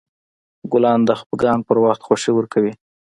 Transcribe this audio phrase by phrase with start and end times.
[0.71, 2.73] ګلان د خفګان په وخت خوښي ورکوي.